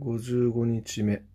[0.00, 1.29] 55日目。